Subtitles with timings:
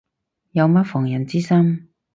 [0.51, 1.89] 冇乜防人之心